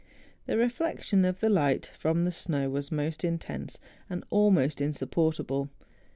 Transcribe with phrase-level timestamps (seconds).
[0.47, 5.69] The reflexion of the light from the snow was most intense and almost insupportable.